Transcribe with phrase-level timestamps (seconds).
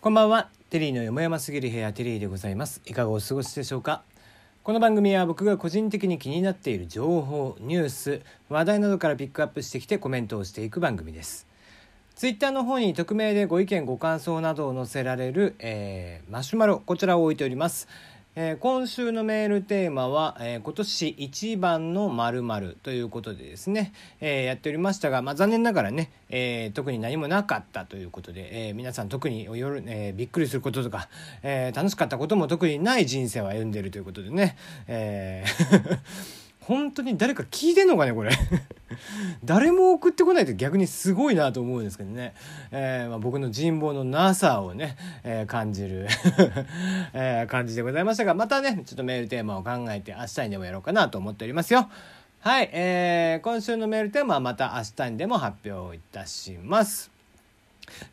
[0.00, 0.48] こんばんは。
[0.70, 2.80] テリーのよもやますぎる部屋テリーでございます。
[2.86, 4.04] いかがお過ごしでしょうか？
[4.62, 11.48] この番組は僕が個人的に気になっている情報ニュース話題などからピックアップしてきてコメントをしていく番組です。
[12.14, 17.88] ツイッターの方に匿名でご意見ご感想などを載せられる、えー、マシュマロこちらを置いております。
[18.40, 31.08] えー、今週のメールテーマは、えー、今年一番の〇〇ということでですね、えー、やっておりましたが、まあ、残念ながらね、え特に何もなかったということで、え皆さん特に夜、えびっくりすることとか、
[31.42, 35.44] え楽しかったことも特にない人生を歩んでいるということでね、え
[36.68, 38.30] 本当に誰か聞いてんのかねこれ。
[39.42, 42.34] 誰も送ってこないって逆にすごいなと思うんですけどね、
[42.70, 46.06] えーまあ、僕の人望のなさをね、えー、感じる。
[47.14, 51.88] えー、感じでございましたがまたねちょっとメールテーマを考えて明日にでもやろうかなと思っておりますよ。
[52.40, 57.10] はい、えー、今週のメールテーマはまた明日にでも発表いたします。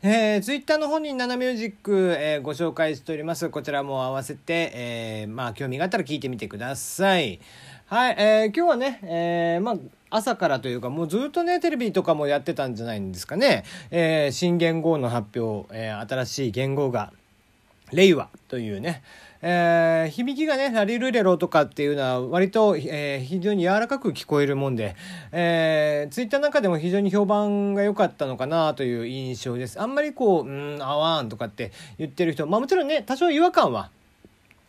[0.02, 3.50] えー、ツイッターの方にナナミュージック、えー、ご紹介しております。
[3.50, 7.40] こちらも合わせて、えー、まあ、興味があったら聞いてみてください。
[7.88, 9.76] はい、えー、今日はね、えー、まあ、
[10.10, 13.62] 朝からというか、もうずっとね、テレビとかもやってたんじゃないんですかね。
[13.92, 17.12] えー、新元号の発表、えー、新しい元号が、
[17.92, 19.04] 令和というね、
[19.40, 24.96] えー、響きがね、ラリルレロとかっていうのは割と、えー、非常に柔らかく聞こえるもんで、
[25.30, 29.80] えー、ツイッターなんかでも非常に評判が良かったのかなという印象です。
[29.80, 33.90] あんまりこう、うん、あわんとかって言ってる人、まあもちろんね、多少違和感は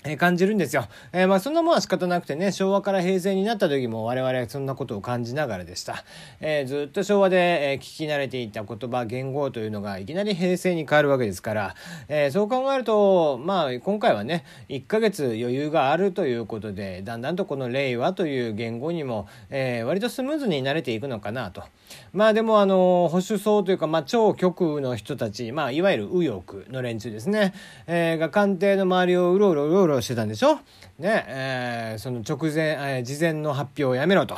[0.09, 0.87] え感じるんですよ。
[1.11, 6.03] えー、まあそんなもんは仕方なくてね、昭和から平成になった時も我々はそんなことを感じながらでした。
[6.39, 11.75] えー、ずっと昭和で、え、聞き慣れていた言葉、言語というのがいきなり平成に変わるわけですから、
[12.07, 21.63] えそう考えると、まあ今回はね、1ヶ月余裕があるということで、だんだんとこの令和という言語にも、え割とスムーズに慣れていくのかなと。
[22.13, 27.53] まあでもあの、保守層というか、まあ超極右の人たち、まあいわゆる右翼の連中ですね、
[27.87, 30.55] えが官邸の周りをうろうろうろうろしてたんでしょ？
[30.99, 34.37] ね、えー、その直前、えー、事前の発表をやめろと。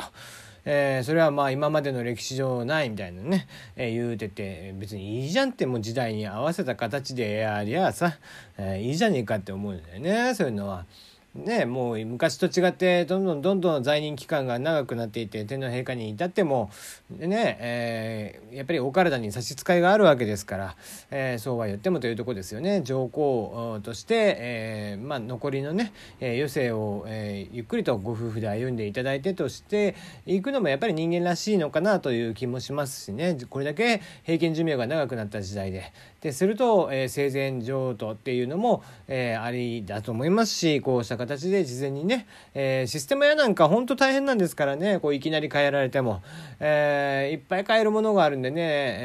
[0.66, 3.46] えー、それはまあ今までの歴史上ないみたいなね、
[3.76, 8.18] えー、言うてて別にいいじゃんってもう時代に合わせた形でやりゃあさ、
[8.58, 10.84] えー、いいじゃねえかって思うんだよねそういうのは。
[11.32, 16.70] ね、もう昔と違ってどんどんどんどん在任期間が長くなっていて天皇陛下に至っても
[17.08, 20.76] ね、えー、やっぱりお体に差し支えがあるわけですから、
[21.12, 22.82] えー、そうは言ってもというとこですよね。
[22.82, 29.94] 上皇として、えーまあ、残りのね、えー、余生を、えー、ゆっくりとご夫婦で歩んでいただいてとして
[30.26, 33.36] いくのもやっぱり人間らしいのかなという気もしますしね。
[33.48, 35.92] これだけ平均寿命が長くなった時代で。
[36.20, 44.98] ですると、えー、生前譲渡っていうのも、えー、ありだと思いますしこうした形で事前にね、えー、システム屋なんか本当大変なんですからね。
[45.00, 46.22] こういきなり変えられても、
[46.60, 48.62] えー、いっぱい変えるものがあるんでね、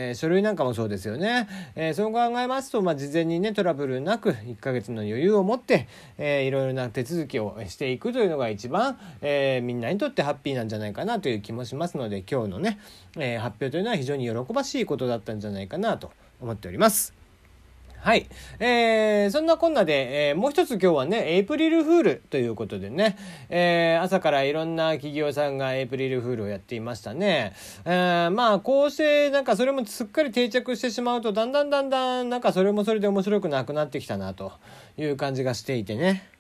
[0.10, 5.88] えー、書類なんかもそうですよね、え、そう考えますと、まあ、事前にねトラブルなく1ヶ月の余裕を持って、
[6.18, 12.80] えー、いろいろな手続きをしていくというのが一番、え、みんなにとってハッピーなんじゃないかなという気もしますので今日のね、
[13.18, 16.12] え、発表というのは非常に喜ばしいことだったんじゃないかなと
[16.42, 17.25] 思っております。
[18.06, 18.28] はい。
[18.60, 23.18] えー、そんなこんなで、えー、もう一つ今日はね、エイプリルフールということでね、
[23.50, 27.54] えー、朝からいろんな企業さんがエイプリルフールをやっていましたね。
[27.84, 34.52] えー、まあ、こうして、なんかそれもすっかり定着してしまうと、だんだんだんだん、なんかそれもそれで面白くなくなってきたな、と
[35.00, 36.35] いう感じがしていてね。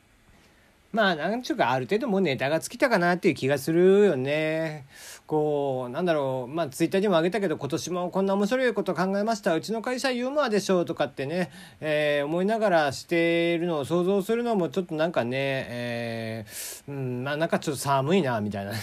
[0.95, 4.85] まあ、なんちゅうか、ある程度もうネタが尽きたかなっていう気がするよね。
[5.28, 9.53] こう、なんだろう、まあ、ツイッターにもあげたけど、今年もこんな面白いこと考えました。
[9.53, 11.51] うちの会社ユーモアでしょうとかってね、
[11.81, 18.77] えー、思いながらしているのを想像するのもちょっとなんかね、えー、うん、まあ、なんかちょっと寒いな、みたいなね、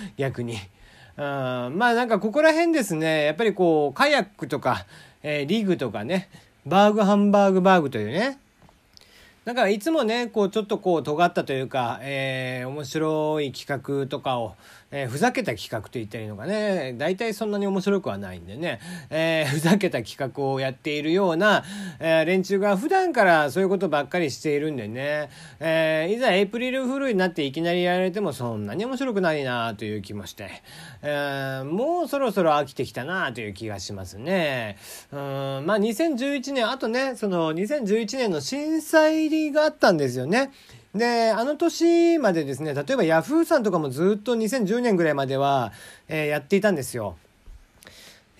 [0.16, 0.56] 逆に。
[1.18, 1.24] うん、
[1.76, 4.86] まあなんかここら辺ですね、やっぱりこう、カヤックとか、
[5.22, 6.30] えー、リグとかね、
[6.64, 8.38] バーグハンバーグバーグというね、
[9.44, 14.54] だからいつもね、こうちょっとこう尖ったというか、えー、面白い企画とかを、
[14.92, 18.80] えー、ふざけた企画と言ったらいいのかね、大体そんなに面白くはないんでね、
[19.10, 21.64] えー、ふざけた企画をやっているような、
[22.00, 30.50] えー、連中が普段からそういうことばっかりしているんでね、え、いざエイプリルフールになっていきなりやられてもそんなに面白くないなという気もして、
[31.02, 34.76] え、もうそろそろ飽きてきたなという気がしますね。
[35.12, 40.50] うん、まあ2011年、あとね、その2011年の震災があったんですよね。
[40.94, 45.72] で、あの年までですね、例えばヤフーさんとかもずっと2010年ぐらいまでは、
[46.08, 47.16] えー、やっていたんですよ。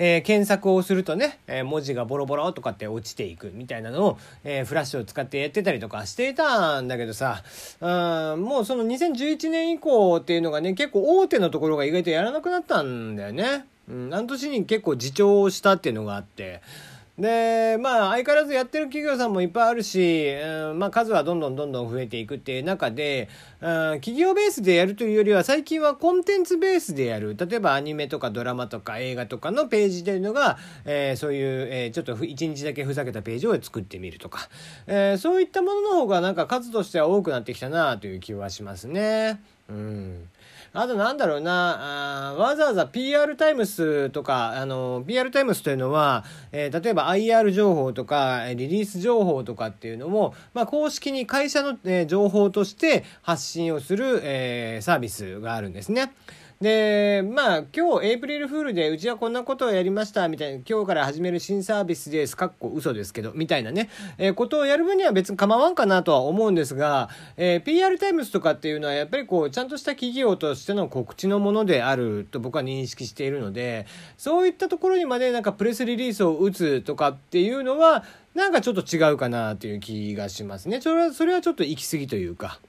[0.02, 7.42] えー、検索をするとね、えー、文字がボロボロとかって落ちていくみたいなのを、えー、フラッシュを使ってやってたりとかしていたんだけどさ、
[7.82, 7.86] う
[8.36, 13.66] ん、もうその2011年以降っていうのがね、結構大手のところが意外とやらなくなったんだよね。
[13.90, 16.62] うん、あの年に結構自重したっていうのがあって、
[17.20, 23.28] でまあ相変わらずやってる企業さんもいっぱいあるし、うんまあ、数はどんどんどんどん増えていくっていう中で、
[23.60, 23.66] うん、
[24.00, 30.56] 企業ベースでやるというよりは最近はコンテンツベースでやる例えばアニメとかドラマとか映画とかのページというのが、
[30.86, 34.48] え、そういう、え、ちょっと1日だけふざけたページを作ってみるとか、
[34.86, 39.42] え、そういったものの方がなんか数としては多くなってきたなという気はしますね。
[39.70, 40.28] うん
[40.72, 56.12] あとなんだろうな、あわざわざ PR タイムスとか、あの、PR タイムスというのは、えー、例えば IR 情報とか、リリース情報とかっていうのも、まあ、公式に会社の、えー、情報として発信をする、えー、サービスがあるんですね。
[56.60, 67.08] で、まあ、今日、エイプリルフールで、うちはこんなことをやりました、みたいな、今日から始める新サービスです、かっこ嘘ですけど、みたいなね、えー、ことをやる分には別に構わんかなとは思うんですが、
[67.38, 73.86] えー、PR タイムズとかっていうのは、やっぱりこう、ちゃんとした企業としての告知のものであると僕は認識しているので、
[74.18, 78.04] そういったところにまでなんかプレスリリースを打つとかっていうのは、
[78.34, 80.82] なんかちょっと違うかなという気がしますね。
[80.82, 82.60] それは、それはちょっと行き過ぎというか。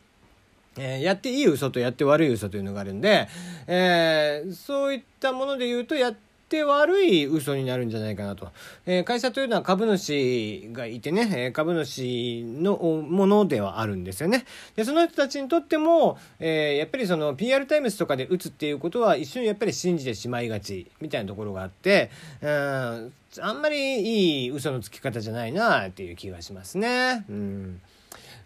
[0.78, 3.28] えー、やっていい嘘とやって悪い嘘というのがあるんで、
[3.68, 6.16] えー、そういったもので言うと、やっ
[6.48, 8.50] て悪い嘘になるんじゃないかなと。
[8.86, 14.46] えー、会社というのは株主がいてね、え株主のものではあるんですよね。
[14.76, 27.26] で、その人たちにとっても、えやっぱりその PR タイムズとかで打つっていうことは一緒にやっぱり信じてしまいがちみたいなところがあって、うん、あんまりいい嘘のつき方じゃないなっていう気がしますね。
[27.30, 27.82] うん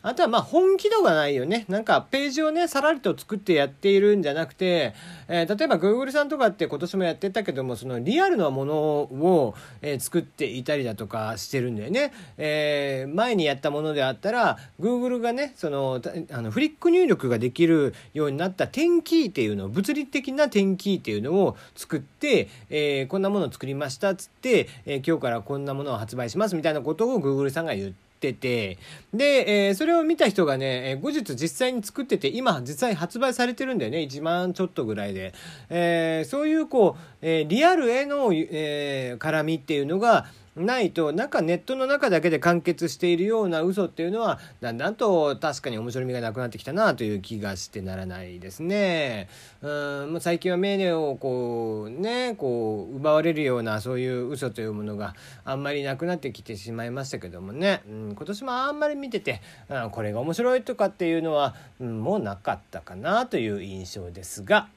[0.06, 1.66] あとはまあ本気度がないよね。
[1.68, 4.94] なんかページをね、さらりと作ってやっているんじゃなくて、
[5.28, 12.13] えー、例えば Google さんとかって今年もやってたけども、そのリアルなものを、えー、作っていたりだとかしてるんだよね。
[12.38, 16.00] えー、前にやったものであったら、Google がね、その、
[16.30, 28.78] あのフリック入力ができるようになった点キーっていうのを、物理的な点キーっていうのを作って、え、こんなものを作りましたっつって、え、今日からこんなものを発売しますみたいなことを Google さんが言って、ってて、
[29.14, 34.00] で、えー、それを見た人がね、え後日実際に作ってて、今実際発売されてるんだよね。
[34.00, 35.34] 1万ちょっとぐらいで。
[35.70, 49.28] えー、そういうこう、え、リアルへの、え絡みっていうのが、ないとなんかネットの中だけで完結しているような嘘っていうのはだんだんと確かに面白みがなくなってきたなという気がしてならないですね。
[49.62, 49.69] う
[50.16, 64.68] ん最近は命令をこうねこう奪われるようなそういう嘘というものがあんまりなくなってきてしまいましたけどもね、うん、今年もあんまり見てて、うん、これが面白いとかっていうのは、うん、もうなかったかなという印象ですが。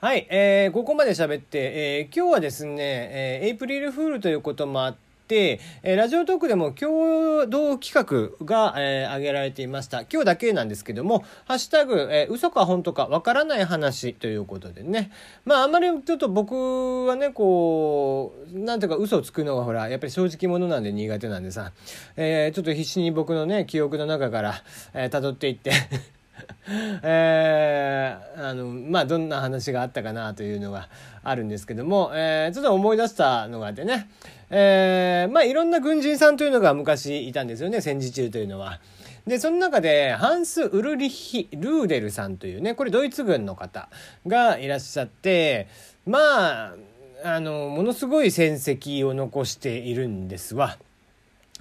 [0.00, 4.96] はい、えー、ここまで喋って、えー、今日はですね、えー、エイプリルフールということもあっ
[5.28, 10.04] て、えー、ラジオトークでも共同企画が、えー、挙げられていました。
[10.10, 15.10] 今日だけなんですけども、ハッシュタグ、えー、嘘か本当かわからない話ということでね。
[15.44, 21.72] まあ、あんまりちょっと僕はね、こう、なんていうか嘘をつくのがほら、やっぱり正直者なんで苦手なんでさ、
[22.16, 24.62] えー、ちょっと必死に僕のね、記憶の中から、
[24.94, 25.72] えー、辿っていって
[27.02, 30.88] えー、あのまあどんな話があったかなというのが
[31.22, 34.08] あるんですけども、えー、ちょっと思い出したのがあってね、
[34.50, 38.80] えー、まあいろんな軍人さんというのが昔いたんですよね戦時中というのは。
[39.26, 43.88] でその中でハンス・ウルリッヒ・ルーデルさんというねこれドイツ軍の方
[44.26, 45.68] がいらっしゃって
[46.06, 46.74] まあ
[47.22, 50.78] あのものすごい戦績を残しているんですわ。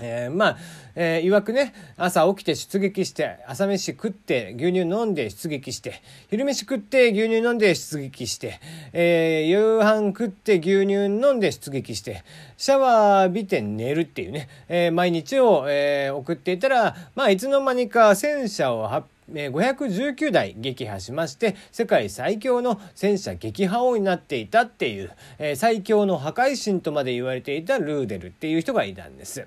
[0.01, 0.57] えー、まあ、
[0.96, 8.60] えー、いわくね、朝起きて出撃して、朝飯食って、牛乳飲んで出撃して、昼飯食って牛乳飲んで出撃して、
[8.94, 12.24] えー、夕飯食って牛乳飲んで出撃して、
[12.58, 29.46] シャワー浴びて寝るっていうね、えー、毎日を、えー、送っていたら、まあ、いつの間にか戦車を発519台撃破しまして世界最強の戦車撃破王になっていたっていう、えー、最強の破壊神とまで言われていたルーデルっていう人がいたんです。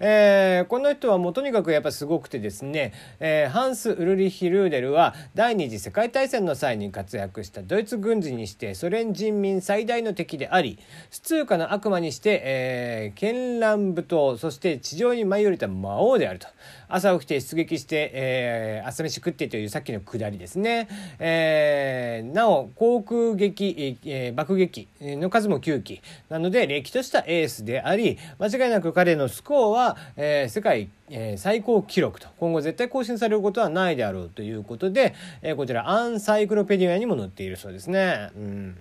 [0.00, 10.78] えー、この人はもうとにかくやっぱすごくてですね、えー、ハンス・ウルリヒ・ルーデルは第二次世界大戦の際に活躍したドイツ軍人にしてソ連人民最大の敵であり
[11.10, 16.48] ス通貨の悪魔にして、えー、絢爛舞踏そして地上に舞い降りた魔王であると。
[16.88, 20.88] 朝起きて出撃して、えー、朝飯食ってというさっきのくだりですね、
[21.18, 26.00] えー、なお航空撃、えー、爆撃の数も9機
[26.30, 38.30] なのでれっきとしたエースであり間違いなく彼のスコアはえー、世界、えー、最高記録と今後絶対更新されることはないであろうということで、えー、こちらアンサイクロペディアにも載っているそうですね。
[38.36, 38.76] うん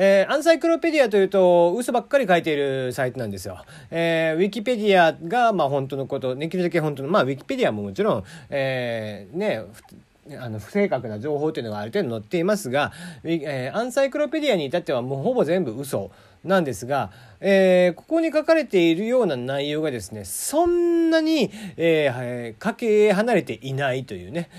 [0.00, 3.58] えー、アンサイクロペディアというと嘘ばっかり書いているサイトなんですよ。
[3.90, 9.64] えー、ウィキペディアがまあ本当のこと、できるだけ本当の、まあウィキペディアももちろん、えー、ね、
[10.40, 12.92] あの不正確な情報というのがある程度載っていますが、
[13.24, 16.10] えー、アンサイクロペディアに至ってはもうほぼ全部嘘
[16.48, 24.50] なんですが、えー、ここに書かれているような内容がですね、そんなに、えー、かけ離れていないというね。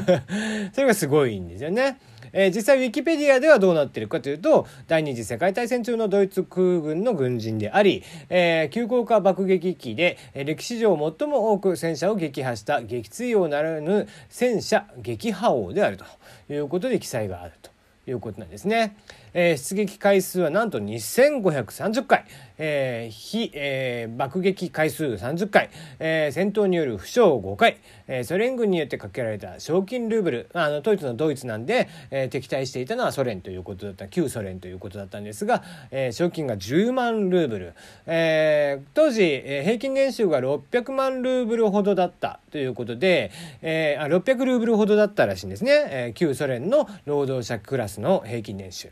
[0.72, 1.98] それがすごいんですよね。
[2.32, 16.06] えー、実際ウィキペディアではどうなってるかというと第二次世界大戦中のドイツ空軍の軍人であり、えー、急降下爆撃機で、えー、歴史上最も多く戦車を撃破した撃墜王ならぬ戦車撃破王であると
[16.50, 17.71] いうことで記載があると
[18.06, 18.96] いうことなんですね。
[19.34, 22.24] えー、出撃回数はなんと2530回、
[22.58, 27.78] えー、非、えー、爆撃回数30回、えー、戦闘による負傷5回、
[28.08, 30.48] えー、ソ連軍によってかけられた賞金ルーブル。
[30.52, 34.08] あのドイツのドイツなんで、えー、敵対していたのはソ連ということだった。
[34.08, 37.74] 旧ソ連ということだったんですが、えー、賞金が10万ルーブル、
[38.06, 43.30] えー、当時、えー、平均年収が600万ルーブルほどだったということで、
[43.62, 48.90] えー、あ600ルーブルほどだったらしいんですね、えー、旧ソ連の労働者クラスの平均年収。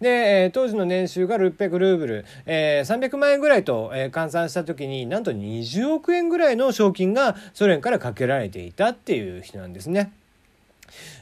[0.00, 10.12] で、えー、当時の年収が600ルーブル、えー、300万円ぐらいと、えー、換算した時になんと20億円ぐらいの賞金がソ連からかけられていたっていう人なんですね。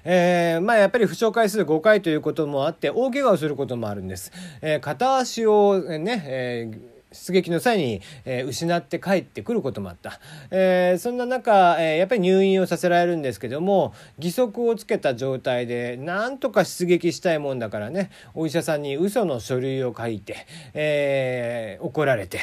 [0.04, 4.32] えー、まあやっぱり負傷回数5回ということもあって大怪我をすることもあるんです。
[4.62, 22.40] えー、片足をね、えー出撃の際に、えー、失って帰ってくることもあった、えー、そんな中、えー、やっぱり入院をさせられるんですけども義足をつけた状態でなんとか出撃したいもんだからねお医者さんに嘘の書類を書いて、えー、怒られて、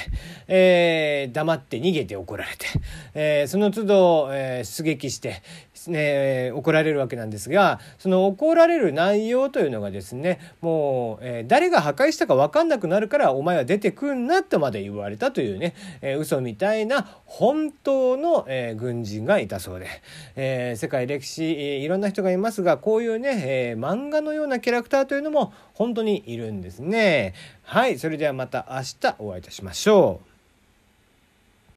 [0.47, 2.65] えー、黙って逃げて怒られて、
[3.13, 5.43] えー、その都度、えー、出撃して
[5.87, 19.87] ね、怒られるわけなんですがその怒られる内容というのがですねもう、えー、誰が破壊したか分かんなくなるからお前は出てくんなとまで言われたというね、えー、嘘みたいな本当の、えー、軍人がいたそうで、
[20.35, 27.33] えー、世界歴史、いろんな人がいますがこういうね、えー、漫画のようなキャラクターというのも本当にいるんですね。
[27.63, 30.34] はいそれではまた明日お会いいたしましょう。